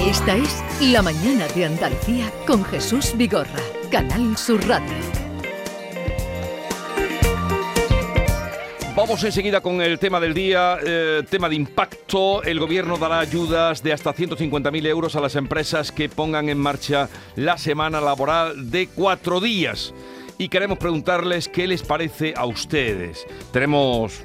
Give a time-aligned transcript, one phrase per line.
[0.00, 3.48] Esta es La Mañana de Andalucía con Jesús Vigorra,
[3.90, 4.92] Canal Sur Radio.
[8.94, 12.42] Vamos enseguida con el tema del día, eh, tema de impacto.
[12.42, 17.08] El gobierno dará ayudas de hasta 150.000 euros a las empresas que pongan en marcha
[17.34, 19.94] la semana laboral de cuatro días.
[20.42, 23.24] Y queremos preguntarles qué les parece a ustedes.
[23.52, 24.24] Tenemos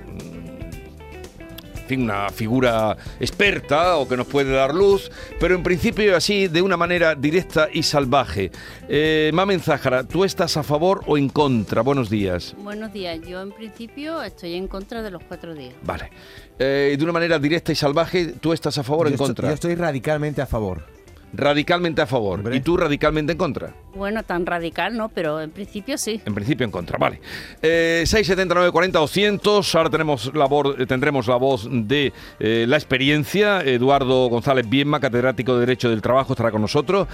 [1.87, 6.63] fin, una figura experta o que nos puede dar luz, pero en principio así de
[6.63, 8.49] una manera directa y salvaje.
[8.89, 11.83] Eh, Mamen Zájara, ¿tú estás a favor o en contra?
[11.83, 12.55] Buenos días.
[12.63, 15.75] Buenos días, yo en principio estoy en contra de los cuatro días.
[15.83, 16.09] Vale.
[16.57, 19.49] Eh, de una manera directa y salvaje, ¿tú estás a favor o en contra?
[19.49, 20.96] Yo estoy radicalmente a favor.
[21.33, 22.53] Radicalmente a favor.
[22.53, 23.73] ¿Y tú radicalmente en contra?
[23.93, 26.21] Bueno, tan radical no, pero en principio sí.
[26.25, 27.19] En principio en contra, vale.
[27.61, 29.75] Eh, 679 40 200.
[29.75, 33.61] Ahora tenemos la voz, tendremos la voz de eh, la experiencia.
[33.61, 37.07] Eduardo González Bienma, catedrático de Derecho del Trabajo, estará con nosotros.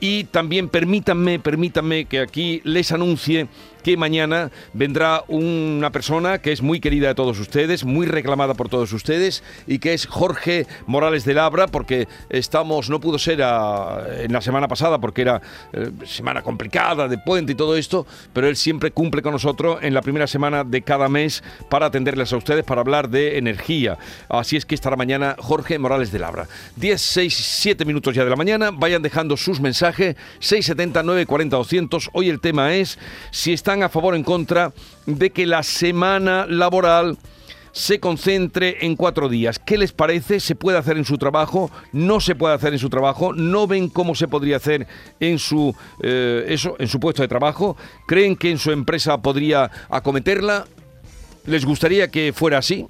[0.00, 3.48] Y también permítanme, permítanme que aquí les anuncie
[3.80, 8.68] que mañana vendrá una persona que es muy querida de todos ustedes, muy reclamada por
[8.68, 14.32] todos ustedes y que es Jorge Morales de Labra, porque estamos, no pudo ser en
[14.32, 15.40] la semana pasada porque era
[15.72, 19.94] eh, semana complicada de puente y todo esto, pero él siempre cumple con nosotros en
[19.94, 23.98] la primera semana de cada mes para atenderles a ustedes, para hablar de energía.
[24.28, 26.48] Así es que estará mañana Jorge Morales de Labra.
[26.76, 32.10] 10, 6, 7 minutos ya de la mañana, vayan dejando sus mensajes, 670 940 200.
[32.12, 32.98] Hoy el tema es
[33.30, 34.72] si está están a favor o en contra
[35.06, 37.16] de que la semana laboral
[37.70, 39.60] se concentre en cuatro días.
[39.60, 40.40] ¿Qué les parece?
[40.40, 41.70] ¿Se puede hacer en su trabajo?
[41.92, 43.32] ¿No se puede hacer en su trabajo?
[43.32, 44.88] ¿No ven cómo se podría hacer
[45.20, 47.76] en su, eh, eso, en su puesto de trabajo?
[48.08, 50.66] ¿Creen que en su empresa podría acometerla?
[51.46, 52.88] ¿Les gustaría que fuera así?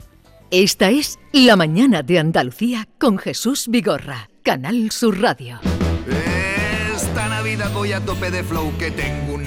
[0.51, 5.61] Esta es La Mañana de Andalucía con Jesús Vigorra, Canal Sur Radio.
[6.97, 9.47] Esta Navidad voy a tope de flow que tengo un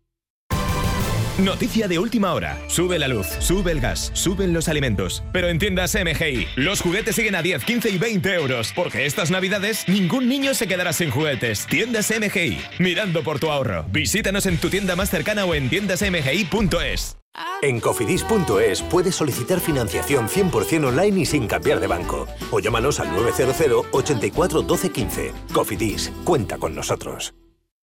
[1.41, 2.59] Noticia de última hora.
[2.67, 5.23] Sube la luz, sube el gas, suben los alimentos.
[5.33, 8.71] Pero en tiendas MGI, los juguetes siguen a 10, 15 y 20 euros.
[8.75, 11.65] Porque estas navidades ningún niño se quedará sin juguetes.
[11.65, 13.85] Tiendas MGI, mirando por tu ahorro.
[13.91, 17.17] Visítanos en tu tienda más cercana o en tiendasmgi.es.
[17.63, 22.27] En cofidis.es puedes solicitar financiación 100% online y sin cambiar de banco.
[22.51, 25.31] O llámanos al 900 84 12 15.
[25.53, 27.33] Cofidis, cuenta con nosotros.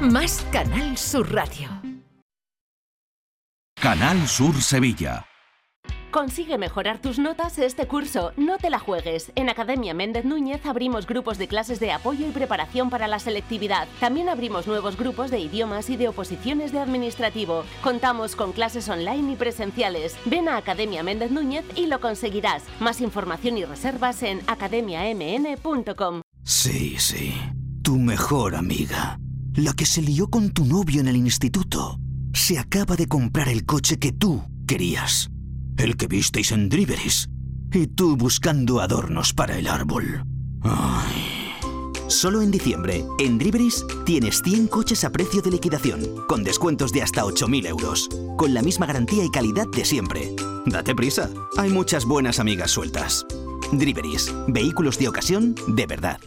[0.00, 1.68] Más Canal Sur Radio.
[3.80, 5.26] Canal Sur Sevilla.
[6.10, 8.32] Consigue mejorar tus notas este curso.
[8.38, 9.32] No te la juegues.
[9.34, 13.86] En Academia Méndez Núñez abrimos grupos de clases de apoyo y preparación para la selectividad.
[14.00, 17.64] También abrimos nuevos grupos de idiomas y de oposiciones de administrativo.
[17.82, 20.16] Contamos con clases online y presenciales.
[20.24, 22.62] Ven a Academia Méndez Núñez y lo conseguirás.
[22.80, 26.22] Más información y reservas en academiamn.com.
[26.44, 27.34] Sí, sí.
[27.82, 29.18] Tu mejor amiga.
[29.56, 31.98] La que se lió con tu novio en el instituto.
[32.34, 35.30] Se acaba de comprar el coche que tú querías.
[35.78, 37.30] El que visteis en Driveris.
[37.72, 40.26] Y tú buscando adornos para el árbol.
[40.60, 41.52] Ay.
[42.08, 47.02] Solo en diciembre, en Driveris, tienes 100 coches a precio de liquidación, con descuentos de
[47.02, 50.36] hasta 8.000 euros, con la misma garantía y calidad de siempre.
[50.66, 53.26] Date prisa, hay muchas buenas amigas sueltas.
[53.72, 56.20] Driveris, vehículos de ocasión de verdad.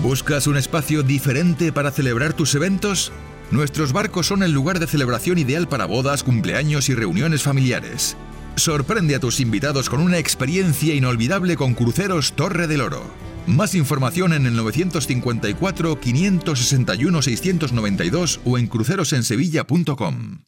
[0.00, 3.12] ¿Buscas un espacio diferente para celebrar tus eventos?
[3.50, 8.16] Nuestros barcos son el lugar de celebración ideal para bodas, cumpleaños y reuniones familiares.
[8.56, 13.02] Sorprende a tus invitados con una experiencia inolvidable con Cruceros Torre del Oro.
[13.46, 20.38] Más información en el 954 561 692 o en crucerosensevilla.com.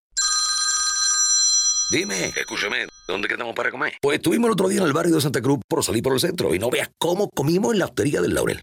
[1.90, 3.92] Dime, escúchame, ¿dónde quedamos para comer?
[4.00, 6.20] Pues estuvimos el otro día en el barrio de Santa Cruz por salir por el
[6.20, 8.62] centro y no veas cómo comimos en la hostería del Laurel.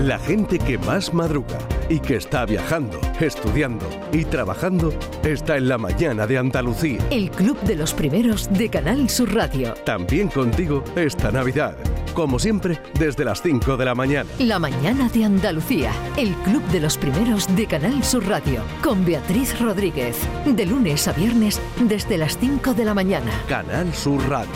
[0.00, 1.58] La gente que más madruga
[1.88, 4.92] y que está viajando, estudiando y trabajando
[5.24, 6.98] está en la mañana de Andalucía.
[7.10, 9.74] El Club de los Primeros de Canal Sur Radio.
[9.84, 11.76] También contigo esta Navidad.
[12.14, 14.28] Como siempre, desde las 5 de la mañana.
[14.38, 15.92] La mañana de Andalucía.
[16.16, 18.62] El Club de los Primeros de Canal Sur Radio.
[18.82, 20.16] Con Beatriz Rodríguez.
[20.44, 23.30] De lunes a viernes desde las 5 de la mañana.
[23.48, 24.50] Canal Sur Radio.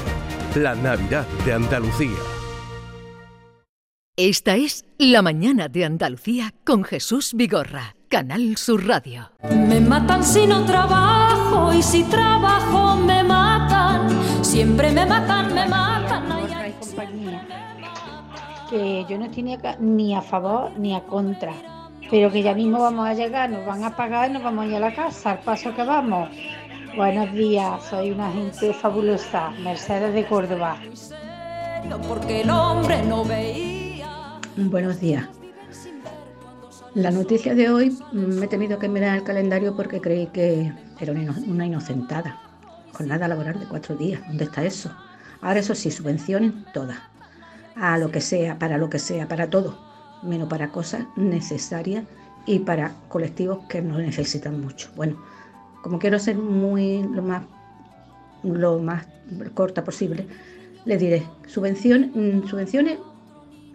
[0.55, 2.36] La Navidad de Andalucía.
[4.19, 9.31] Esta es La Mañana de Andalucía con Jesús Vigorra, Canal Sur Radio.
[9.51, 14.09] Me matan si no trabajo y si trabajo me matan.
[14.43, 16.33] Siempre me matan, me matan.
[16.33, 17.47] Ay, ay, compañía.
[18.71, 21.53] Que yo no estoy ni a, ni a favor ni a contra.
[22.11, 24.69] Pero que ya mismo vamos a llegar, nos van a pagar y nos vamos a
[24.69, 26.31] ir a la casa, al paso que vamos.
[26.97, 30.79] Buenos días, soy una gente fabulosa, Mercedes de Córdoba.
[32.09, 33.86] Porque el hombre no veía.
[34.57, 35.29] Buenos días.
[36.95, 41.13] La noticia de hoy me he tenido que mirar el calendario porque creí que era
[41.13, 42.41] una inocentada.
[42.95, 44.23] Jornada laboral de cuatro días.
[44.27, 44.91] ¿Dónde está eso?
[45.43, 46.97] Ahora eso sí, subvencionen todas.
[47.75, 49.77] A lo que sea, para lo que sea, para todo.
[50.23, 52.05] Menos para cosas necesarias
[52.47, 54.89] y para colectivos que no necesitan mucho.
[54.97, 55.23] Bueno,
[55.83, 57.43] como quiero ser muy lo más,
[58.43, 59.07] lo más
[59.53, 60.27] corta posible,
[60.87, 62.99] le diré subvención, subvenciones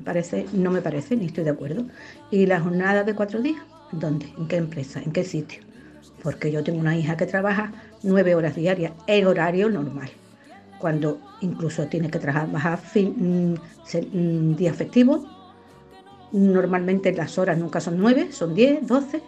[0.02, 1.86] parece, no me parece, ni estoy de acuerdo.
[2.30, 3.62] ¿Y la jornada de cuatro días?
[3.92, 4.28] ¿Dónde?
[4.38, 5.02] ¿En qué empresa?
[5.04, 5.62] ¿En qué sitio?
[6.24, 7.72] Porque yo tengo una hija que trabaja
[8.04, 10.10] nueve horas diarias, en horario normal.
[10.80, 15.22] Cuando incluso tiene que trabajar fin, mm, mm, días festivos,
[16.32, 19.22] normalmente las horas nunca son nueve, son diez, doce.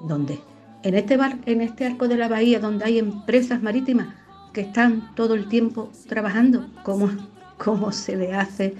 [0.00, 0.40] ¿Dónde?
[0.82, 4.08] En este, bar, en este arco de la bahía donde hay empresas marítimas
[4.52, 7.10] que están todo el tiempo trabajando, ¿cómo,
[7.58, 8.74] cómo se le hace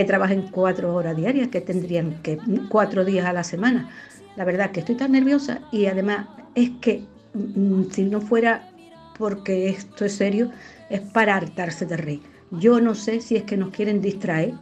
[0.00, 2.38] que trabajen cuatro horas diarias, que tendrían que
[2.70, 3.90] cuatro días a la semana.
[4.34, 7.04] La verdad que estoy tan nerviosa y además es que
[7.34, 8.70] mm, si no fuera
[9.18, 10.52] porque esto es serio,
[10.88, 12.22] es para hartarse de reír.
[12.50, 14.54] Yo no sé si es que nos quieren distraer,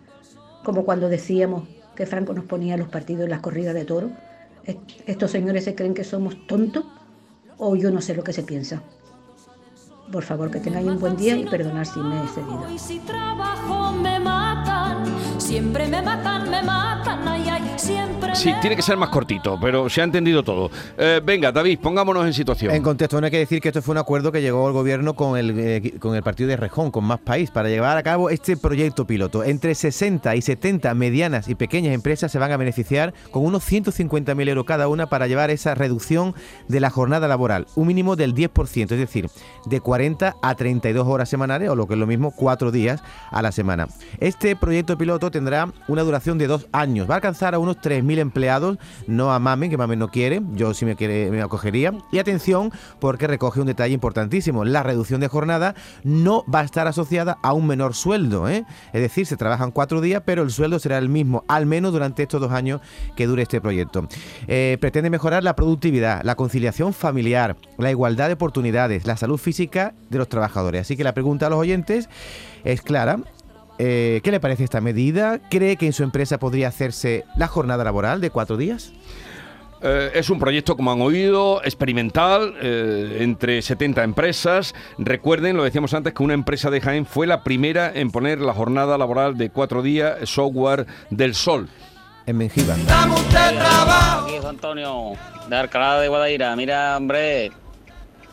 [0.64, 4.10] como cuando decíamos que Franco nos ponía los partidos en las corridas de toro.
[5.06, 6.84] Estos señores se creen que somos tontos
[7.58, 8.82] o yo no sé lo que se piensa.
[10.10, 12.66] Por favor, que tengáis un buen día y perdonar si me he cedido.
[15.58, 17.57] Siempre me matan, me matan, ay, ay,
[18.38, 20.70] Sí, tiene que ser más cortito, pero se ha entendido todo.
[20.96, 22.72] Eh, venga, David, pongámonos en situación.
[22.72, 25.14] En contexto, no hay que decir que esto fue un acuerdo que llegó el gobierno
[25.14, 28.30] con el, eh, con el partido de Rejón, con Más País, para llevar a cabo
[28.30, 29.42] este proyecto piloto.
[29.42, 34.48] Entre 60 y 70 medianas y pequeñas empresas se van a beneficiar con unos 150.000
[34.48, 36.34] euros cada una para llevar esa reducción
[36.68, 39.28] de la jornada laboral, un mínimo del 10%, es decir,
[39.66, 43.02] de 40 40 a 32 horas semanales o lo que es lo mismo, cuatro días
[43.32, 43.88] a la semana.
[44.20, 47.10] Este proyecto piloto tendrá una duración de dos años.
[47.10, 50.74] Va a alcanzar a unos 3.000 empleados, no a Mamen, que Mamen no quiere, yo
[50.74, 51.92] sí me, quiere, me acogería.
[52.12, 52.70] Y atención,
[53.00, 54.64] porque recoge un detalle importantísimo.
[54.64, 58.48] La reducción de jornada no va a estar asociada a un menor sueldo.
[58.48, 58.64] ¿eh?
[58.92, 62.22] Es decir, se trabajan cuatro días, pero el sueldo será el mismo, al menos durante
[62.22, 62.80] estos dos años
[63.16, 64.06] que dure este proyecto.
[64.46, 69.94] Eh, pretende mejorar la productividad, la conciliación familiar, la igualdad de oportunidades, la salud física
[70.10, 70.82] de los trabajadores.
[70.82, 72.08] Así que la pregunta a los oyentes
[72.64, 73.18] es clara.
[73.78, 75.40] Eh, ¿Qué le parece esta medida?
[75.50, 78.92] ¿Cree que en su empresa podría hacerse la jornada laboral de cuatro días?
[79.80, 84.74] Eh, es un proyecto, como han oído, experimental eh, entre 70 empresas.
[84.98, 88.52] Recuerden, lo decíamos antes, que una empresa de Jaén fue la primera en poner la
[88.52, 91.68] jornada laboral de cuatro días software del sol.
[92.26, 92.74] En Mengiba.
[92.74, 95.12] Aquí es Antonio,
[95.48, 96.54] de Alcalá de Guadaira.
[96.56, 97.52] Mira, hombre,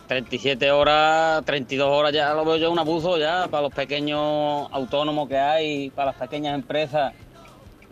[0.07, 5.27] 37 horas, 32 horas ya lo veo yo un abuso ya para los pequeños autónomos
[5.27, 7.13] que hay, para las pequeñas empresas.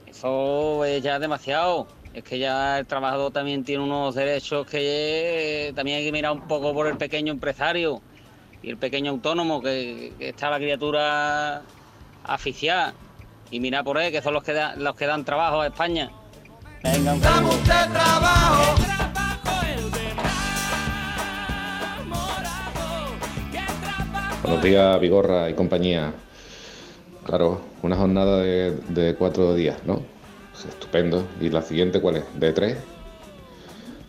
[0.06, 1.88] Eso es ya demasiado.
[2.14, 6.34] Es que ya el trabajador también tiene unos derechos que eh, también hay que mirar
[6.34, 8.02] un poco por el pequeño empresario
[8.62, 11.64] y el pequeño autónomo, que, que está la criatura
[12.24, 12.94] aficiada.
[13.50, 16.12] Y mira por él, que son los que, da- los que dan trabajo a España.
[16.84, 17.54] Venga, un saludo.
[24.44, 26.12] Buenos días, Vigorra y compañía.
[27.26, 30.02] Claro, una jornada de, cuatro días, ¿no?
[30.68, 31.24] Estupendo.
[31.40, 32.26] ¿Y la siguiente cuál es?
[32.38, 32.78] ¿De tres?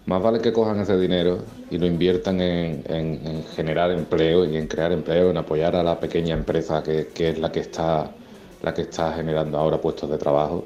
[0.07, 1.39] Más vale que cojan ese dinero
[1.71, 6.35] y lo inviertan en generar empleo y en crear empleo, en apoyar a la pequeña
[6.35, 8.11] empresa que, que es la que está
[8.63, 10.65] la que está generando ahora puestos de trabajo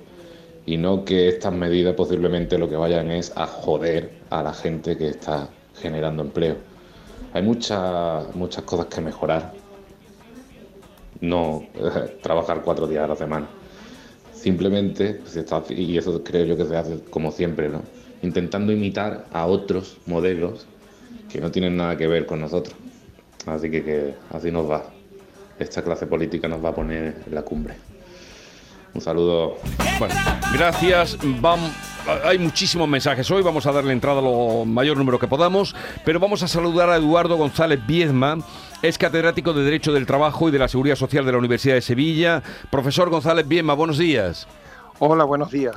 [0.65, 4.97] y no que estas medidas posiblemente lo que vayan es a joder a la gente
[4.97, 6.57] que está generando empleo.
[7.35, 9.58] Hay muchas muchas cosas que mejorar.
[11.21, 13.47] No eh, trabajar cuatro días a la semana.
[14.33, 17.83] Simplemente, pues, está- y eso creo yo que se hace como siempre, ¿no?
[18.23, 20.67] Intentando imitar a otros modelos
[21.31, 22.75] que no tienen nada que ver con nosotros.
[23.47, 24.85] Así que, así nos va.
[25.59, 27.75] Esta clase política nos va a poner en la cumbre.
[28.95, 29.57] Un saludo.
[30.55, 31.19] Gracias.
[31.21, 31.73] Vam-
[32.25, 33.43] hay muchísimos mensajes hoy.
[33.43, 35.75] Vamos a darle entrada a lo mayor número que podamos.
[36.05, 38.39] Pero vamos a saludar a Eduardo González Viezma.
[38.81, 41.81] Es catedrático de Derecho del Trabajo y de la Seguridad Social de la Universidad de
[41.81, 42.45] Sevilla.
[42.71, 44.47] Profesor González Viezma, buenos días.
[45.01, 45.75] Hola, buenos días.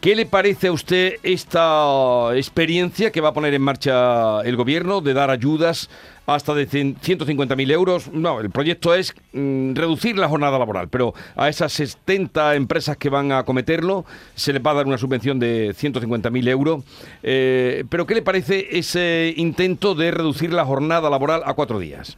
[0.00, 5.02] ¿Qué le parece a usted esta experiencia que va a poner en marcha el gobierno
[5.02, 5.90] de dar ayudas
[6.24, 8.10] hasta de 150.000 euros?
[8.12, 13.10] No, el proyecto es mm, reducir la jornada laboral, pero a esas 70 empresas que
[13.10, 16.82] van a acometerlo se les va a dar una subvención de 150.000 euros.
[17.22, 22.16] Eh, pero ¿qué le parece ese intento de reducir la jornada laboral a cuatro días?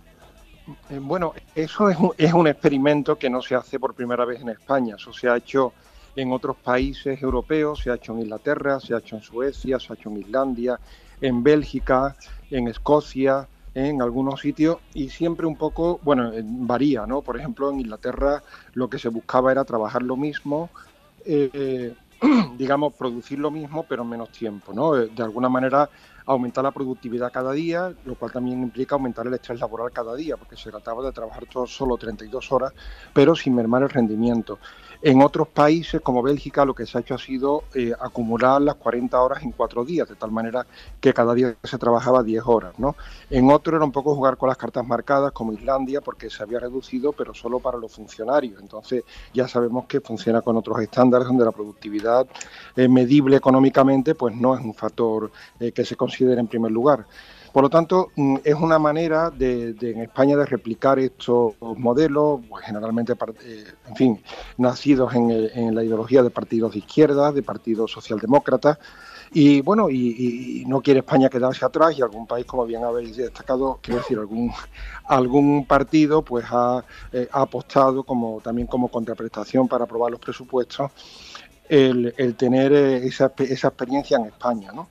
[0.89, 4.41] Eh, Bueno, eso es un, es un experimento que no se hace por primera vez
[4.41, 4.97] en España.
[4.97, 5.75] Eso se ha hecho
[6.15, 9.93] en otros países europeos, se ha hecho en Inglaterra, se ha hecho en Suecia, se
[9.93, 10.81] ha hecho en Islandia,
[11.21, 12.17] en Bélgica,
[12.50, 17.23] en Escocia, en algunos sitios y siempre un poco, bueno, eh, varía, ¿no?
[17.23, 20.73] Por ejemplo, en Inglaterra lo que se buscaba era trabajar lo mismo,
[21.25, 21.97] eh,
[22.57, 24.97] digamos, producir lo mismo, pero en menos tiempo, ¿no?
[24.99, 25.89] Eh, De alguna manera
[26.27, 30.37] aumentar la productividad cada día, lo cual también implica aumentar el estrés laboral cada día,
[30.37, 32.73] porque se trataba de trabajar todo, solo 32 horas,
[33.12, 34.59] pero sin mermar el rendimiento.
[35.02, 38.75] En otros países, como Bélgica, lo que se ha hecho ha sido eh, acumular las
[38.75, 40.66] 40 horas en cuatro días, de tal manera
[41.00, 42.97] que cada día se trabajaba 10 horas, ¿no?
[43.30, 46.61] En otro era un poco jugar con las cartas marcadas, como Islandia, porque se había
[46.61, 48.61] reducido, pero solo para los funcionarios.
[48.61, 52.26] Entonces, ya sabemos que funciona con otros estándares donde la productividad
[52.76, 57.07] eh, medible económicamente, pues no es un factor eh, que se considere en primer lugar.
[57.52, 62.64] Por lo tanto, mm, es una manera de, en España de replicar estos modelos, pues,
[62.64, 63.14] generalmente,
[63.45, 64.23] eh, en fin,
[64.57, 68.78] nacidos en, la ideología de partidos de izquierda, de partidos socialdemócratas,
[69.33, 73.78] y bueno, y no quiere España quedarse atrás y algún país, como bien habéis destacado,
[73.80, 74.52] quiero decir, algún,
[75.04, 80.90] algún partido pues ha, eh, ha apostado como también como contraprestación para aprobar los presupuestos
[81.71, 84.73] el, el tener eh, esa, esa experiencia en España.
[84.73, 84.89] ¿no?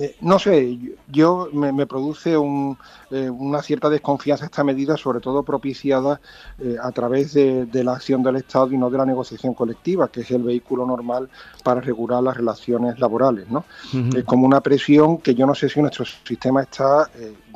[0.00, 2.78] Eh, no sé, yo- me, me produce un,
[3.10, 6.18] eh, una cierta desconfianza esta medida, sobre todo propiciada
[6.58, 10.08] eh, a través de, de la acción del Estado y no de la negociación colectiva,
[10.08, 11.28] que es el vehículo normal
[11.62, 13.50] para regular las relaciones laborales.
[13.50, 13.66] ¿no?
[14.16, 17.10] Es como una presión que yo no sé si nuestro sistema está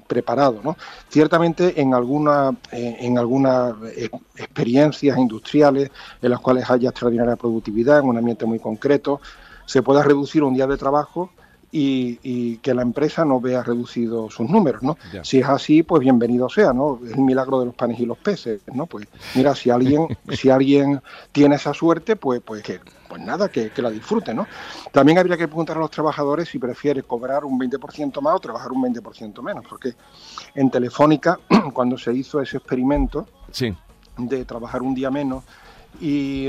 [0.07, 0.61] preparado.
[0.63, 0.77] ¿no?
[1.09, 5.91] Ciertamente en alguna, eh, en algunas eh, experiencias industriales
[6.23, 9.21] en las cuales haya extraordinaria productividad en un ambiente muy concreto,
[9.65, 11.31] se pueda reducir un día de trabajo
[11.79, 14.97] y, y que la empresa no vea reducido sus números, ¿no?
[15.13, 15.23] Ya.
[15.23, 16.99] Si es así, pues bienvenido sea, ¿no?
[17.05, 18.87] Es el milagro de los panes y los peces, ¿no?
[18.87, 21.03] Pues mira, si alguien, si alguien
[21.33, 24.47] tiene esa suerte, pues, pues que, pues nada, que, que la disfrute, ¿no?
[24.91, 28.73] También habría que preguntar a los trabajadores si prefiere cobrar un 20% más o trabajar
[28.73, 29.93] un 20% menos, porque
[30.55, 31.39] en Telefónica,
[31.75, 33.75] cuando se hizo ese experimento, Sí.
[34.17, 35.45] de trabajar un día menos
[36.01, 36.49] y,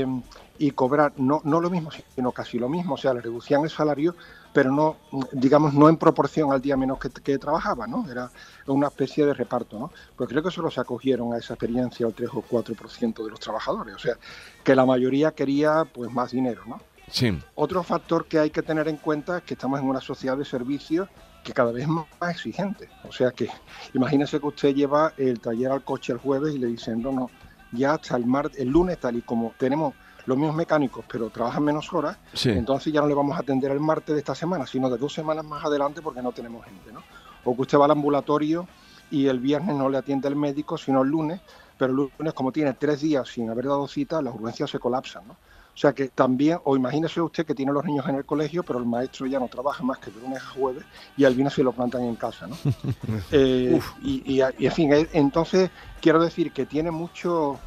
[0.58, 2.94] y cobrar no, no lo mismo, sino casi lo mismo.
[2.94, 4.14] O sea, le reducían el salario,
[4.52, 4.96] pero no,
[5.32, 8.10] digamos, no en proporción al día menos que, que trabajaba, ¿no?
[8.10, 8.30] Era
[8.66, 9.92] una especie de reparto, ¿no?
[10.16, 13.40] Pues creo que solo se acogieron a esa experiencia el 3 o 4% de los
[13.40, 13.94] trabajadores.
[13.94, 14.16] O sea,
[14.64, 16.80] que la mayoría quería, pues, más dinero, ¿no?
[17.10, 17.38] Sí.
[17.54, 20.44] Otro factor que hay que tener en cuenta es que estamos en una sociedad de
[20.44, 21.08] servicios
[21.42, 22.90] que cada vez es más exigente.
[23.08, 23.48] O sea que
[23.94, 27.30] imagínese que usted lleva el taller al coche el jueves y le dicen, no, no,
[27.72, 29.94] ya hasta el, mar, el lunes, tal y como tenemos
[30.28, 32.50] los mismos mecánicos, pero trabajan menos horas, Sí.
[32.50, 35.12] entonces ya no le vamos a atender el martes de esta semana, sino de dos
[35.14, 37.02] semanas más adelante porque no tenemos gente, ¿no?
[37.44, 38.68] O que usted va al ambulatorio
[39.10, 41.40] y el viernes no le atiende el médico, sino el lunes,
[41.78, 45.26] pero el lunes como tiene tres días sin haber dado cita, las urgencias se colapsan,
[45.26, 45.32] ¿no?
[45.32, 48.80] O sea que también, o imagínese usted que tiene los niños en el colegio, pero
[48.80, 50.84] el maestro ya no trabaja más que de lunes a jueves
[51.16, 52.56] y al viernes se lo plantan en casa, ¿no?
[53.32, 55.70] Eh, y, y- y, en fin, eh, entonces
[56.02, 57.58] quiero decir que tiene mucho,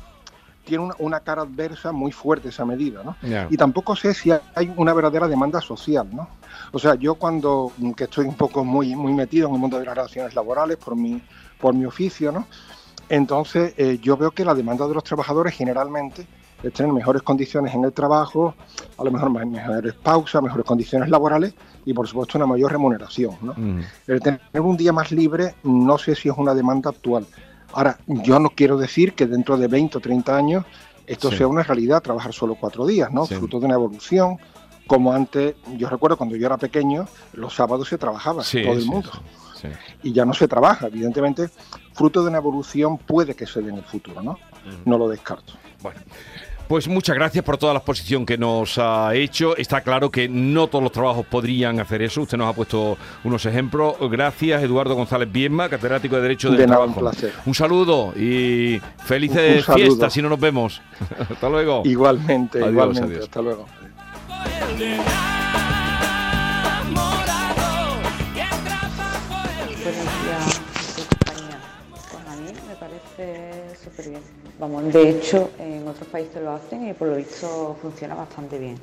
[0.66, 3.16] tiene una, una cara adversa muy fuerte esa medida, ¿no?
[3.50, 6.28] Y tampoco sé si hay una verdadera demanda social, ¿no?
[6.72, 9.86] O sea, yo cuando, que estoy un poco muy, muy metido en el mundo de
[9.86, 11.22] las relaciones laborales por mi,
[11.60, 12.48] por mi oficio, ¿no?
[13.10, 16.26] Entonces, eh, yo veo que la demanda de los trabajadores generalmente
[16.64, 18.54] es tener mejores condiciones en el trabajo,
[18.98, 21.54] a lo mejor me- mejores pausas, mejores condiciones laborales
[21.86, 23.54] y, por supuesto, una mayor remuneración, ¿no?
[24.08, 27.26] El tener un día más libre no sé si es una demanda actual.
[27.74, 30.66] Ahora, yo no quiero decir que dentro de 20 o 30 años
[31.08, 31.38] esto Sí.
[31.38, 33.26] sea una realidad, trabajar solo cuatro días, ¿no?
[33.26, 34.38] Fruto de una evolución.
[34.88, 38.86] Como antes, yo recuerdo cuando yo era pequeño, los sábados se trabajaba, Sí, todo el
[38.86, 39.10] mundo.
[40.04, 41.50] Y ya no se trabaja, evidentemente,
[41.94, 44.38] fruto de una evolución puede que se dé en el futuro, ¿no?
[44.86, 45.54] No lo descarto.
[45.82, 46.00] Bueno.
[46.72, 49.58] Pues muchas gracias por toda la exposición que nos ha hecho.
[49.58, 52.22] Está claro que no todos los trabajos podrían hacer eso.
[52.22, 53.96] Usted nos ha puesto unos ejemplos.
[54.10, 57.00] Gracias, Eduardo González Bienma, catedrático de Derecho del De un Trabajo.
[57.02, 57.34] placer.
[57.46, 60.82] Un saludo y Un felices fiestas si no nos vemos.
[61.30, 61.82] Hasta luego.
[61.84, 63.10] Igualmente, Adiós, igualmente.
[63.16, 63.24] adiós.
[63.26, 63.66] Hasta luego.
[64.30, 65.06] Buenos días,
[70.78, 71.60] Jesús, compañía.
[71.90, 73.51] Pues a mí me parece
[74.60, 78.76] Vamos, de hecho, en otros países lo hacen y por lo visto funciona bastante bien.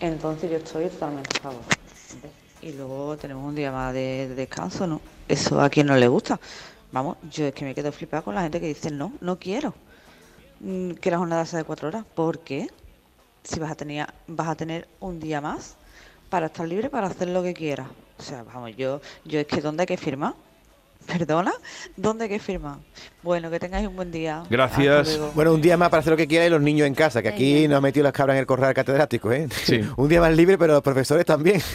[0.00, 1.62] Entonces yo estoy totalmente a favor.
[2.62, 5.00] Y luego tenemos un día más de, de descanso, ¿no?
[5.28, 6.38] Eso a quien no le gusta.
[6.92, 9.74] Vamos, yo es que me quedo flipada con la gente que dice no, no quiero
[10.60, 12.04] mm, que la jornada sea de cuatro horas.
[12.14, 12.68] ¿Por qué?
[13.44, 15.76] Si vas a tener, vas a tener un día más
[16.28, 17.88] para estar libre para hacer lo que quieras.
[18.18, 20.34] O sea, vamos, yo, yo es que ¿dónde hay que firmar?
[21.10, 21.52] ¿Perdona?
[21.96, 22.78] ¿Dónde que firmar?
[23.22, 24.42] Bueno, que tengáis un buen día.
[24.48, 25.18] Gracias.
[25.34, 27.28] Bueno, un día más para hacer lo que quiera y los niños en casa, que
[27.28, 29.48] aquí nos ha metido las cabras en el corral catedrático, ¿eh?
[29.64, 29.80] Sí.
[29.96, 31.60] un día más libre, pero los profesores también.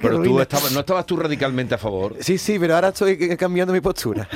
[0.00, 2.16] Pero tú estabas, no estabas tú radicalmente a favor.
[2.20, 4.28] Sí, sí, pero ahora estoy eh, cambiando mi postura.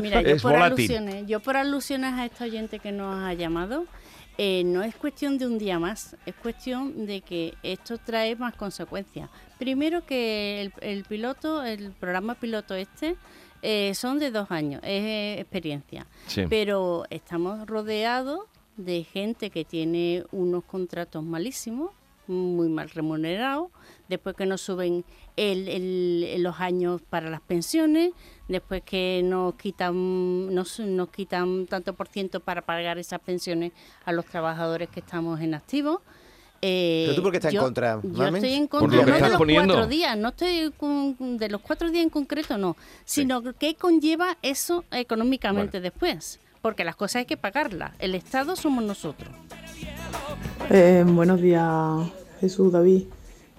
[0.00, 0.84] Mira, yo Es por volátil.
[0.84, 3.84] alusiones, yo por alusiones a esta oyente que nos ha llamado,
[4.38, 8.54] eh, no es cuestión de un día más, es cuestión de que esto trae más
[8.56, 9.28] consecuencias.
[9.58, 13.16] Primero que el, el piloto, el programa piloto este,
[13.62, 16.06] eh, son de dos años, es eh, experiencia.
[16.26, 16.42] Sí.
[16.48, 18.40] Pero estamos rodeados
[18.76, 21.90] de gente que tiene unos contratos malísimos,
[22.26, 23.68] muy mal remunerados,
[24.08, 25.04] después que nos suben
[25.36, 28.12] el- el- los años para las pensiones,
[28.52, 33.72] después que nos quitan, nos, nos quitan tanto por ciento para pagar esas pensiones
[34.04, 36.00] a los trabajadores que estamos en activo.
[36.64, 39.20] Eh, ¿Pero tú por qué estás en contra, Yo estoy en contra lo no de
[39.20, 39.74] los poniendo.
[39.74, 44.36] cuatro días, no estoy con- de los cuatro días en concreto, no, sino que conlleva
[44.42, 47.90] eso económicamente después, porque las cosas hay que pagarlas.
[47.98, 49.34] El Estado somos nosotros.
[50.70, 51.64] Eh, buenos días,
[52.40, 53.04] Jesús, David.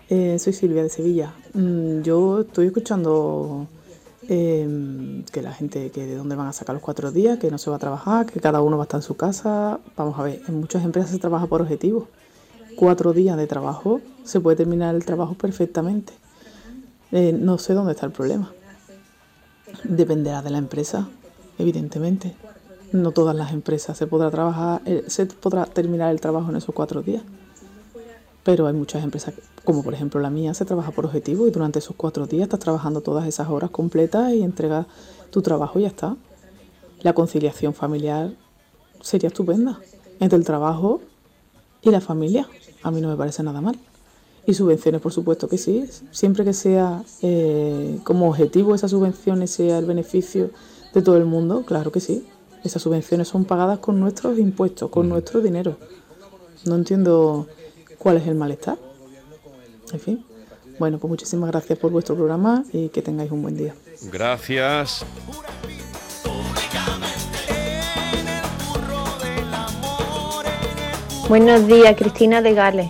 [0.10, 1.34] Eh, soy Silvia de Sevilla.
[1.54, 3.68] Mm, yo estoy escuchando
[4.30, 7.58] eh, que la gente, que de dónde van a sacar los cuatro días, que no
[7.58, 9.80] se va a trabajar, que cada uno va a estar en su casa.
[9.96, 12.06] Vamos a ver, en muchas empresas se trabaja por objetivos.
[12.76, 16.14] Cuatro días de trabajo, se puede terminar el trabajo perfectamente.
[17.12, 18.52] Eh, no sé dónde está el problema.
[19.84, 21.08] Dependerá de la empresa,
[21.58, 22.36] evidentemente.
[22.92, 26.74] No todas las empresas se podrá trabajar, eh, se podrá terminar el trabajo en esos
[26.74, 27.24] cuatro días.
[28.44, 31.80] Pero hay muchas empresas, como por ejemplo la mía, se trabaja por objetivo y durante
[31.80, 34.86] esos cuatro días estás trabajando todas esas horas completas y entregas
[35.32, 36.18] tu trabajo y ya está.
[37.02, 38.32] La conciliación familiar
[39.02, 39.80] sería estupenda
[40.20, 41.02] entre el trabajo
[41.82, 42.48] y la familia.
[42.82, 43.78] A mí no me parece nada mal.
[44.46, 45.86] Y subvenciones, por supuesto que sí.
[46.12, 50.50] Siempre que sea eh, como objetivo esas subvenciones sea el beneficio
[50.94, 52.26] de todo el mundo, claro que sí.
[52.64, 55.78] Esas subvenciones son pagadas con nuestros impuestos, con nuestro dinero.
[56.66, 57.48] No entiendo
[58.04, 58.78] cuál es el malestar.
[59.94, 60.26] En fin.
[60.78, 63.74] Bueno, pues muchísimas gracias por vuestro programa y que tengáis un buen día.
[64.12, 65.06] Gracias.
[71.30, 72.90] Buenos días, Cristina de Gales.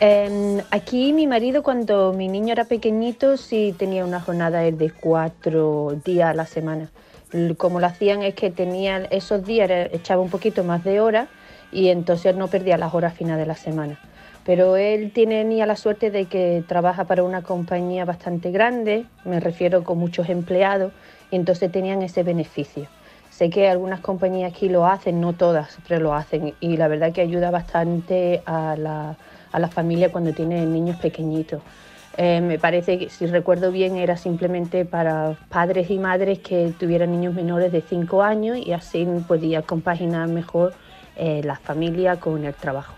[0.00, 5.96] Eh, aquí mi marido cuando mi niño era pequeñito sí tenía una jornada de cuatro
[6.04, 6.90] días a la semana.
[7.56, 11.28] Como lo hacían es que tenía esos días, echaba un poquito más de horas
[11.72, 13.98] y entonces no perdía las horas finales de la semana.
[14.44, 19.84] Pero él tenía la suerte de que trabaja para una compañía bastante grande, me refiero
[19.84, 20.92] con muchos empleados,
[21.30, 22.86] y entonces tenían ese beneficio.
[23.30, 27.12] Sé que algunas compañías aquí lo hacen, no todas, pero lo hacen, y la verdad
[27.12, 29.16] que ayuda bastante a la,
[29.50, 31.62] a familia cuando tiene niños pequeñitos.
[32.16, 37.10] Eh, me parece que, si recuerdo bien, era simplemente para padres y madres que tuvieran
[37.10, 40.74] niños menores de 5 años y así podía compaginar mejor
[41.16, 42.94] eh, la familia con el trabajo.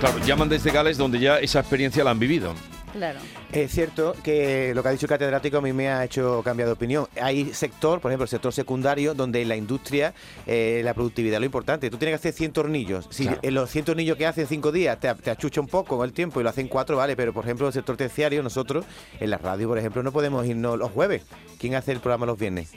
[0.00, 2.54] Claro, llaman desde Gales donde ya esa experiencia la han vivido.
[2.92, 3.20] Claro.
[3.52, 6.66] Es cierto que lo que ha dicho el catedrático a mí me ha hecho cambiar
[6.68, 7.06] de opinión.
[7.20, 10.12] Hay sector, por ejemplo, el sector secundario, donde en la industria
[10.46, 11.88] eh, la productividad es lo importante.
[11.90, 13.06] Tú tienes que hacer 100 tornillos.
[13.10, 13.38] Si Claro.
[13.42, 16.12] en los 100 tornillos que hacen 5 días te, te achucha un poco con el
[16.12, 18.84] tiempo y lo hacen 4, vale, pero por ejemplo, el sector terciario, nosotros
[19.20, 21.22] en la radio, por ejemplo, no podemos irnos los jueves.
[21.60, 22.72] ¿Quién hace el programa los viernes?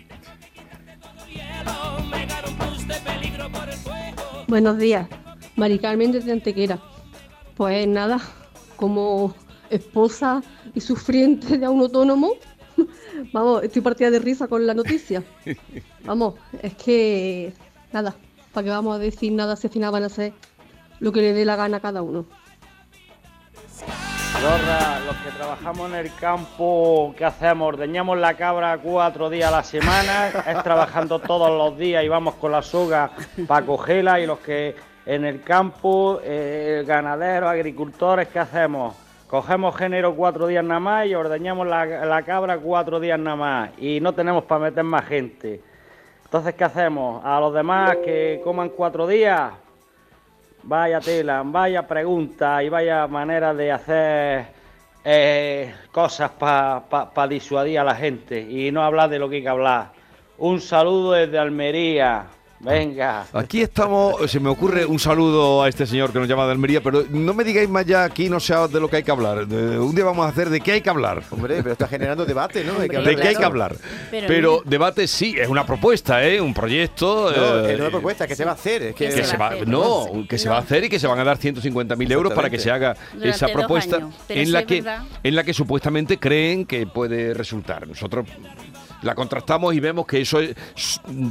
[4.47, 5.07] Buenos días,
[5.55, 6.79] Mari Carmen desde Antequera.
[7.55, 8.19] Pues nada,
[8.75, 9.35] como
[9.69, 10.41] esposa
[10.73, 12.33] y sufriente de un autónomo,
[13.33, 15.23] vamos, estoy partida de risa con la noticia.
[16.05, 17.53] Vamos, es que
[17.93, 18.13] nada,
[18.51, 20.33] ¿para qué vamos a decir nada si al final van a hacer
[20.99, 22.25] lo que le dé la gana a cada uno?
[24.41, 27.69] Gorra, los que trabajamos en el campo, ¿qué hacemos?
[27.69, 32.35] Ordeñamos la cabra cuatro días a la semana, es trabajando todos los días y vamos
[32.35, 33.11] con la soga
[33.47, 38.95] para cogerla y los que en el campo, eh, ganaderos, agricultores, ¿qué hacemos?
[39.27, 43.99] Cogemos género cuatro días nada más y ordeñamos la, cabra cuatro días nada más y
[43.99, 45.59] no tenemos para meter más gente.
[46.23, 47.23] Entonces, ¿qué hacemos?
[47.25, 49.53] A los demás que coman cuatro días,
[50.65, 54.45] Vaya tela, vaya pregunta y vaya manera de hacer
[55.03, 59.49] eh, cosas para disuadir a la gente y no hablar de lo que hay que
[59.49, 59.91] hablar.
[60.37, 62.27] Un saludo desde Almería.
[62.63, 63.25] Venga.
[63.33, 66.81] Aquí estamos, se me ocurre un saludo a este señor que nos llama de Almería,
[66.81, 69.45] pero no me digáis más ya aquí, no sé de lo que hay que hablar.
[69.47, 71.23] De- un día vamos a hacer de qué hay que hablar.
[71.31, 72.73] Hombre, pero está generando debate, ¿no?
[72.79, 73.75] ¿De qué hay que hablar?
[74.11, 76.39] Pero debate sí, es una propuesta, ¿eh?
[76.39, 77.31] Un proyecto.
[77.35, 78.83] No, eh, es una propuesta que se va a hacer.
[78.83, 81.19] Es que, que se va, no, que se va a hacer y que se van
[81.19, 84.13] a dar 150.000 euros para que se haga Durante esa propuesta años.
[84.29, 85.03] En la es que verdad.
[85.23, 87.87] en la que supuestamente creen que puede resultar.
[87.87, 88.25] Nosotros
[89.03, 90.55] la contrastamos y vemos que eso es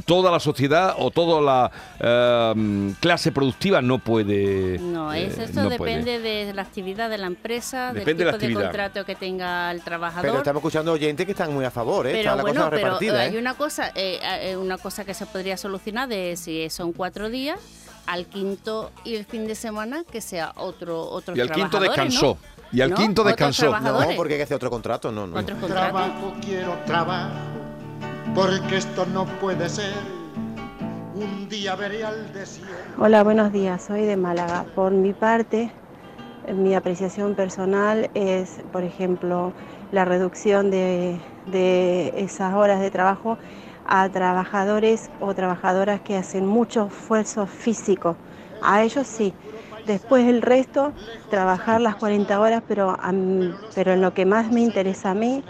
[0.04, 5.62] toda la sociedad o toda la eh, clase productiva no puede No, eh, es, eso
[5.62, 5.96] no puede.
[5.96, 9.70] depende de la actividad de la empresa, Depende de del tipo de contrato que tenga
[9.70, 10.22] el trabajador.
[10.22, 12.10] Pero estamos escuchando oyentes que están muy a favor, ¿eh?
[12.10, 13.38] Pero Está la bueno, cosa pero repartida, hay ¿eh?
[13.38, 17.58] una cosa, eh, eh, una cosa que se podría solucionar de si son cuatro días,
[18.06, 22.36] al quinto y el fin de semana que sea otro otro Y al quinto descansó.
[22.72, 23.78] Y al quinto descansó.
[23.78, 25.44] No, porque hay que hacer otro contrato, no, no.
[25.44, 27.34] Trabajo, quiero trabajo,
[28.34, 29.92] porque esto no puede ser.
[31.14, 32.74] Un día veré al desierto.
[32.98, 33.82] Hola, buenos días.
[33.82, 34.64] Soy de Málaga.
[34.74, 35.70] Por mi parte,
[36.52, 39.52] mi apreciación personal es, por ejemplo,
[39.92, 43.38] la reducción de, de esas horas de trabajo
[43.86, 48.16] a trabajadores o trabajadoras que hacen mucho esfuerzo físico.
[48.62, 49.34] A ellos sí.
[49.86, 50.92] Después el resto,
[51.28, 52.96] trabajar las 40 horas, pero,
[53.74, 55.42] pero en lo que más me interesa a mí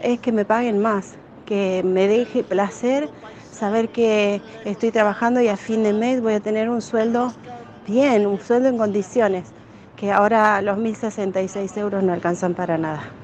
[0.00, 1.16] es que me paguen más,
[1.50, 3.12] que me deje placer
[3.50, 7.36] saber que estoy trabajando y a fin de mes voy a tener un sueldo
[7.84, 9.54] bien, un sueldo en condiciones,
[9.96, 13.19] que ahora los 1.066 euros no alcanzan para nada.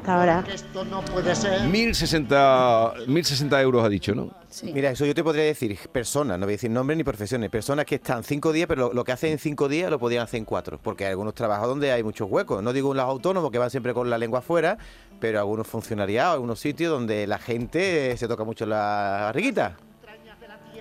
[0.00, 0.44] Hasta ahora.
[0.50, 1.60] Esto no puede ser.
[1.68, 4.30] 1060, 1060 euros ha dicho, ¿no?
[4.62, 7.84] Mira, eso yo te podría decir, personas, no voy a decir nombres ni profesiones, personas
[7.84, 10.38] que están cinco días, pero lo, lo que hacen en cinco días lo podrían hacer
[10.38, 12.62] en cuatro, porque hay algunos trabajos donde hay muchos huecos.
[12.62, 14.78] No digo los autónomos que van siempre con la lengua afuera,
[15.20, 19.76] pero algunos funcionariados, algunos sitios donde la gente eh, se toca mucho la barriguita.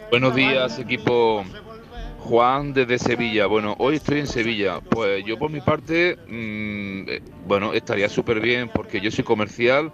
[0.09, 1.43] Buenos días, equipo.
[2.19, 3.47] Juan desde Sevilla.
[3.47, 4.81] Bueno, hoy estoy en Sevilla.
[4.81, 9.91] Pues yo por mi parte, mm, eh, bueno, estaría súper bien porque yo soy comercial,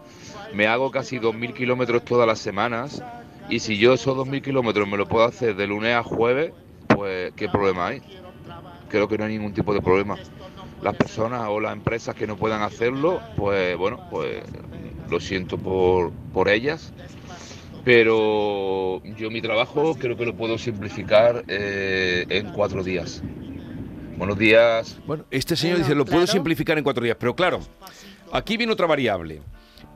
[0.54, 3.02] me hago casi 2.000 kilómetros todas las semanas
[3.50, 6.52] y si yo esos 2.000 kilómetros me lo puedo hacer de lunes a jueves,
[6.88, 8.02] pues ¿qué problema hay?
[8.90, 10.18] Creo que no hay ningún tipo de problema.
[10.82, 14.44] Las personas o las empresas que no puedan hacerlo, pues bueno, pues
[15.10, 16.94] lo siento por, por ellas.
[17.84, 23.24] Pero yo mi trabajo creo que lo puedo simplificar eh, en cuatro días.
[24.18, 25.00] Buenos días.
[25.08, 27.60] Bueno, este señor dice, lo puedo simplificar en cuatro días, pero claro,
[28.32, 29.42] aquí viene otra variable.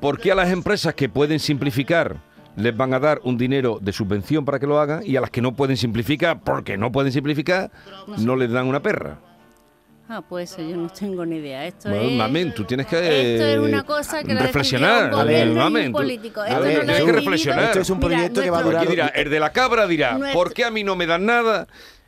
[0.02, 2.18] ¿Por qué a las empresas que pueden simplificar
[2.56, 5.30] les van a dar un dinero de subvención para que lo hagan y a las
[5.30, 7.70] que no pueden simplificar, porque no pueden simplificar,
[8.18, 9.20] no les dan una perra?
[10.12, 11.68] Ah, pues yo no tengo ni idea.
[11.68, 12.12] Esto Bueno, es...
[12.14, 12.98] mamen, tú tienes que
[13.36, 15.12] Esto es una cosa que reflexionar.
[15.12, 16.42] decidirá un gobierno y un mamen, político.
[16.42, 17.64] a Esto ver, no lo tienes que reflexionar.
[17.66, 20.18] Esto es un Mira, proyecto que va a durar- dirá, el de la cabra dirá,
[20.18, 21.68] Nuestro- ¿por qué a mí no me dan nada?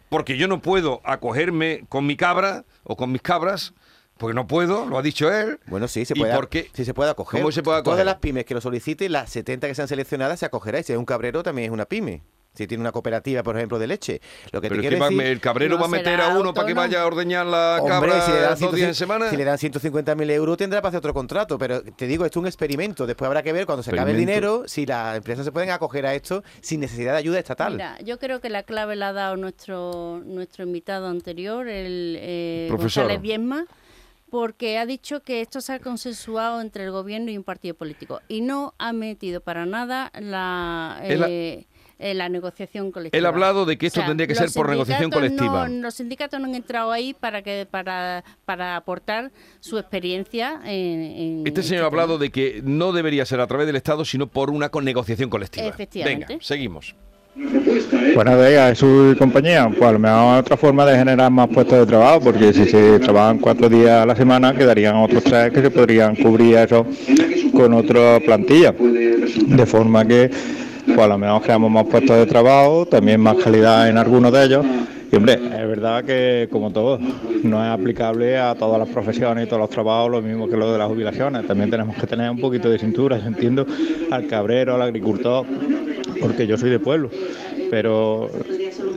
[0.09, 3.73] porque yo no puedo acogerme con mi cabra o con mis cabras,
[4.17, 5.57] porque no puedo, lo ha dicho él.
[5.67, 6.69] Bueno, sí, se ¿Y puede, por qué?
[6.73, 7.39] sí se puede acoger.
[7.39, 7.93] ¿Cómo se puede acoger?
[7.93, 10.79] Todas las pymes que lo soliciten, las 70 que sean seleccionadas, se acogerá.
[10.79, 12.23] Y si es un cabrero, también es una pyme.
[12.53, 14.19] Si tiene una cooperativa, por ejemplo, de leche.
[14.51, 15.23] Lo que Pero te es que quiero va- decir...
[15.25, 18.21] el cabrero va a meter a uno para que vaya a ordeñar la Hombre, cabra
[18.25, 19.29] si le, dan dos días en 150 semana.
[19.29, 22.41] si le dan 150.000 euros tendrá para hacer otro contrato, pero te digo, esto es
[22.41, 23.07] un experimento.
[23.07, 24.49] Después habrá que ver cuando se acabe el Experimento.
[24.57, 27.71] dinero si las empresas se pueden acoger a esto sin necesidad de ayuda estatal.
[27.73, 32.65] Mira, yo creo que la clave la ha dado nuestro nuestro invitado anterior, el eh,
[32.67, 33.03] Profesor.
[33.03, 33.65] González Biesma,
[34.29, 38.19] porque ha dicho que esto se ha consensuado entre el gobierno y un partido político
[38.27, 41.65] y no ha metido para nada la Él ha- eh,
[42.01, 43.17] eh, la negociación colectiva.
[43.17, 45.67] Él ha hablado de que esto tendría que ser por negociación colectiva.
[45.67, 51.01] no- los sindicatos no han entrado ahí para que para, para aportar su experiencia en,
[51.01, 54.27] en Este señor ha hablado de que no debería ser a través del Estado, sino
[54.27, 55.67] por una con negociación colectiva.
[55.67, 56.25] Efectivamente.
[56.29, 56.95] Venga, seguimos.
[58.13, 59.69] Buenos días, y compañía.
[59.69, 62.99] Pues a lo mejor otra forma de generar más puestos de trabajo, porque si se
[62.99, 66.85] trabajan cuatro días a la semana, quedarían otros tres que se podrían cubrir eso
[67.53, 68.73] con otra plantilla.
[68.73, 70.29] De forma que,
[70.86, 74.44] pues a lo mejor creamos más puestos de trabajo, también más calidad en algunos de
[74.44, 74.65] ellos.
[75.12, 76.98] Y hombre, es verdad que como todo,
[77.44, 80.72] no es aplicable a todas las profesiones y todos los trabajos lo mismo que lo
[80.72, 81.46] de las jubilaciones.
[81.46, 83.65] También tenemos que tener un poquito de cintura, yo entiendo,
[84.10, 85.46] al cabrero, al agricultor,
[86.22, 87.10] porque yo soy de pueblo,
[87.70, 88.30] pero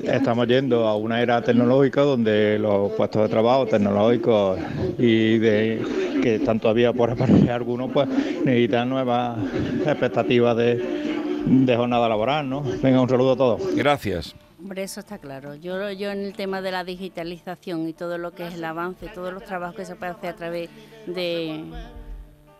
[0.04, 4.58] estamos yendo a una era tecnológica donde los puestos de trabajo tecnológicos
[4.98, 8.08] y que están todavía por aparecer algunos, pues
[8.44, 9.36] necesitan nuevas
[9.84, 11.13] expectativas de,
[11.44, 12.62] de jornada laboral, ¿no?
[12.62, 13.74] Venga, un saludo a todos.
[13.74, 14.34] Gracias.
[14.60, 15.54] Hombre, eso está claro.
[15.54, 19.08] Yo, yo en el tema de la digitalización y todo lo que es el avance,
[19.08, 20.70] todos los trabajos que se puede hacer a través
[21.06, 21.64] de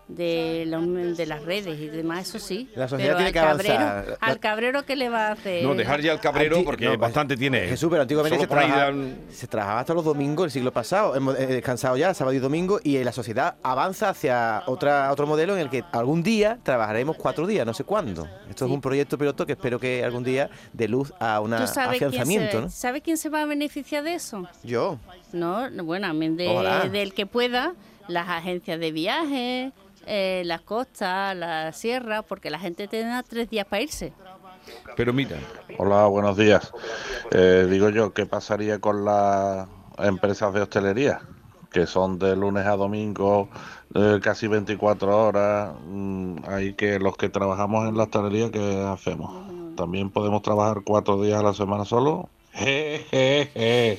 [0.09, 2.69] de, los- de las redes y demás, eso sí.
[2.75, 4.19] La sociedad Pero tiene al que cabrero, avanzar.
[4.21, 5.62] al cabrero ¿qué le va a hacer?
[5.64, 7.61] No, dejar ya el cabrero porque no, bastante tiene.
[7.61, 11.17] Jesús, pero antiguamente se trabajaba, dan- se trabajaba hasta los domingos el siglo pasado.
[11.17, 15.27] Hemos eh, descansado ya sábado y domingo y eh, la sociedad avanza hacia otra otro
[15.27, 18.29] modelo en el que algún día trabajaremos cuatro días, no sé cuándo.
[18.51, 21.67] Esto es un proyecto piloto que espero que algún día dé luz a un ¿Tú
[21.67, 22.57] sabes quién, afianzamiento.
[22.59, 22.71] se, ¿no?
[22.71, 24.47] ¿Sabe quién se va a beneficiar de eso?
[24.62, 24.99] Yo.
[25.33, 26.88] No, no, bueno, amén de- Ojalá.
[26.88, 27.75] del que pueda,
[28.07, 29.73] las agencias de viajes,
[30.07, 34.12] eh, las costas, la sierra, porque la gente tendrá tres días para irse.
[34.97, 35.37] Pero mira,
[35.79, 36.73] Hola, buenos días.
[37.33, 41.21] Eh, digo yo, ¿qué pasaría con las empresas de hostelería?
[41.71, 43.49] Que son de lunes a domingo,
[43.95, 45.75] eh, casi 24 horas.
[45.85, 49.33] Mm, Hay que los que trabajamos en la hostelería, ¿qué hacemos?
[49.77, 52.29] ¿También podemos trabajar cuatro días a la semana solo?
[52.57, 53.99] Je, je, je.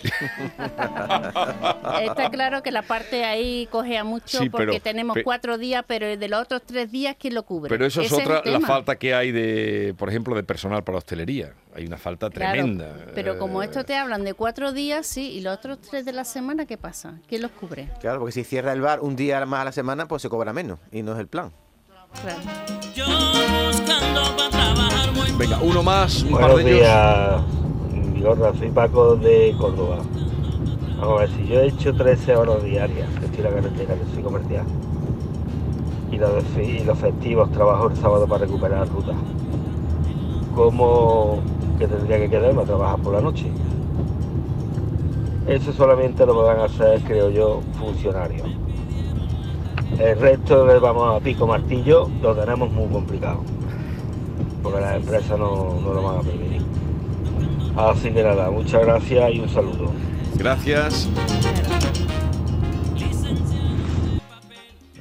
[2.05, 5.83] Está claro que la parte ahí cogea mucho Sí, porque pero- tenemos pe- cuatro días,
[5.85, 7.67] pero de los otros tres días, ¿quién lo cubre?
[7.69, 11.51] pero eso es otra, la falta que hay de, por ejemplo, de personal para hostelería.
[11.75, 12.95] Hay una falta Claro, tremenda.
[13.13, 16.13] Pero como Eh, esto te hablan de cuatro días, sí, y los otros tres de
[16.13, 17.19] la semana, ¿qué pasa?
[17.27, 17.89] ¿Quién los cubre?
[17.99, 20.53] Claro, porque si cierra el bar un día más a la semana, pues se cobra
[20.53, 21.51] menos y no es el plan.
[22.21, 22.39] Claro.
[25.37, 27.64] Venga, uno más, un par Buenos de ellos.
[28.25, 29.97] Vigorra, soy Paco de Córdoba.
[30.99, 33.93] Vamos a ver, si yo he hecho 13 horas diarias, que estoy en la carretera,
[33.93, 34.65] que soy comercial,
[36.11, 39.13] y los, festivos trabajo el sábado para recuperar ruta,
[40.55, 41.39] ¿cómo
[41.77, 43.45] que tendría que quedarme a trabajar por la noche?
[45.45, 48.47] Eso solamente lo podrán hacer, creo yo, funcionarios.
[49.99, 53.41] El resto del vamos a pico martillo lo tenemos muy complicado
[54.63, 56.84] porque las empresas no, no lo van a permitir.
[57.77, 59.93] Así que nada, muchas gracias y un saludo.
[60.37, 61.09] Gracias.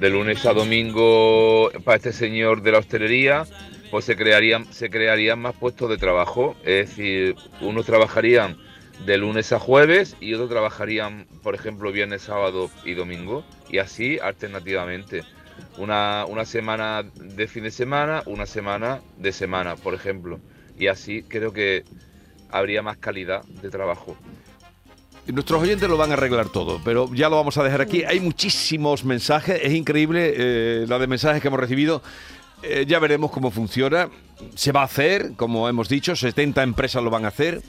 [0.04, 3.44] de lunes a domingo para este señor de la hostelería,
[3.90, 6.56] pues se crearían, se crearían más puestos de trabajo.
[6.62, 8.58] Es decir, unos trabajarían
[9.06, 13.44] de lunes a jueves y otros trabajarían, por ejemplo, viernes, sábado y domingo.
[13.70, 15.22] Y así alternativamente.
[15.78, 20.38] Una, una semana de fin de semana, una semana de semana, por ejemplo.
[20.78, 21.84] Y así creo que
[22.54, 24.16] habría más calidad de trabajo.
[25.26, 28.04] Nuestros oyentes lo van a arreglar todo, pero ya lo vamos a dejar aquí.
[28.04, 32.02] Hay muchísimos mensajes, es increíble eh, la de mensajes que hemos recibido.
[32.62, 34.08] Eh, ya veremos cómo funciona.
[34.54, 37.62] Se va a hacer, como hemos dicho, 70 empresas lo van a hacer.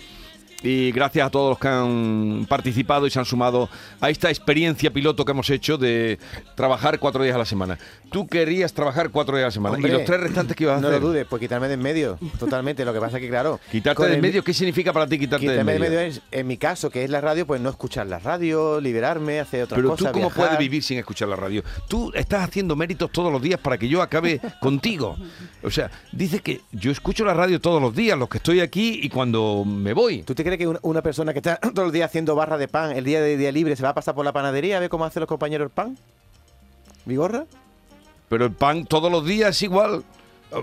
[0.65, 3.69] Y gracias a todos los que han participado y se han sumado
[4.01, 6.17] a esta experiencia piloto que hemos hecho de
[6.55, 7.77] trabajar cuatro días a la semana.
[8.11, 9.75] Tú querías trabajar cuatro días a la semana.
[9.75, 11.01] Hombre, ¿Y los tres restantes que ibas a No hacer?
[11.01, 12.83] lo dudes, pues quitarme de en medio, totalmente.
[12.85, 13.59] Lo que pasa es que, claro...
[13.71, 15.79] Quitarte del el- medio, ¿qué significa para ti quitarte de medio?
[15.81, 19.39] medio es, en mi caso, que es la radio, pues no escuchar la radio, liberarme,
[19.39, 20.45] hacer otras Pero cosas, tú cómo viajar.
[20.45, 21.63] puedes vivir sin escuchar la radio.
[21.87, 25.15] Tú estás haciendo méritos todos los días para que yo acabe contigo.
[25.63, 28.99] O sea, dice que yo escucho la radio todos los días, los que estoy aquí
[29.03, 30.23] y cuando me voy.
[30.23, 32.67] ¿Tú te crees cree que una, persona que está todo el día haciendo barra de
[32.67, 34.89] pan, el día de día libre, se va a pasar por la panadería a ver
[34.89, 35.97] cómo hacen los compañeros el pan?
[37.05, 37.45] ¿Vigorra?
[38.29, 40.03] Pero el pan todos los días es igual.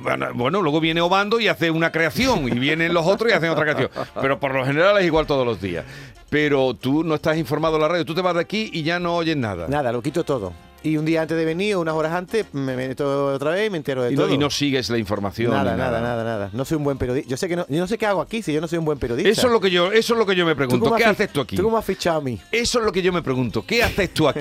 [0.00, 3.50] Bueno, Bueno, luego viene Obando y hace una creación, y vienen los otros y hacen
[3.50, 3.90] otra creación.
[4.20, 5.84] Pero por lo general es igual todos los días.
[6.30, 8.98] Pero tú no estás informado en la radio, tú te vas de aquí y ya
[8.98, 9.68] no oyes nada.
[9.68, 10.52] Nada, lo quito todo.
[10.84, 13.70] Y un día antes de venir, o unas horas antes, me meto otra vez y
[13.70, 14.34] me entero de Y no, todo.
[14.34, 15.50] y no sigues la información.
[15.52, 16.50] nada, nada, nada, nada.
[16.52, 17.28] No soy un buen periodista.
[17.30, 18.84] Yo sé que no, yo no sé qué hago aquí si yo no soy un
[18.84, 19.30] buen periodista.
[19.30, 20.94] Eso es lo que yo, eso es lo que yo me ¿Tú pregunto.
[20.96, 21.56] ¿Qué haces tú aquí?
[21.56, 22.40] ¿Tú cómo has fichado a mí?
[22.50, 23.64] Eso es lo que yo me pregunto.
[23.64, 24.40] ¿Qué haces tú aquí?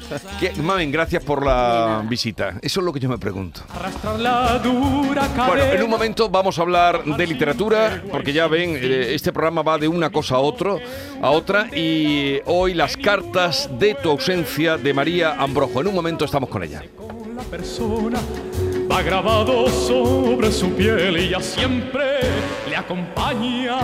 [0.40, 2.58] ¿Qué- Mamen, gracias por la visita.
[2.62, 3.60] Eso es lo que yo me pregunto.
[5.46, 9.62] Bueno, en un momento vamos a hablar de literatura, porque ya ven, eh, este programa
[9.62, 10.78] va de una cosa a otro,
[11.20, 15.81] a otra, y hoy las cartas de tu ausencia de María Ambrojo.
[15.82, 16.80] En un momento estamos con ella.
[17.34, 18.20] La persona
[18.88, 22.20] va grabado sobre su piel y ya siempre
[22.68, 23.80] le acompaña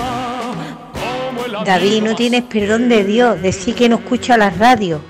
[0.93, 5.01] como el David, no tienes perdón de Dios, decir que no escucha la radio.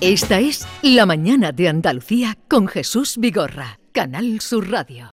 [0.00, 5.04] Esta es La Mañana de Andalucía con Jesús Vigorra, Canal Sur Radio.